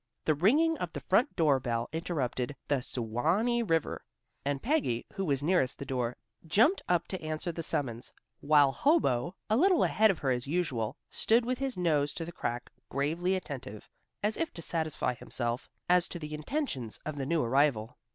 [0.25, 4.03] The ringing of the front door bell interrupted "The Suwannee River,"
[4.43, 9.35] and Peggy, who was nearest the door, jumped up to answer the summons, while Hobo,
[9.47, 13.35] a little ahead of her as usual, stood with his nose to the crack, gravely
[13.35, 13.87] attentive,
[14.23, 17.99] as if to satisfy himself as to the intentions of the new arrival.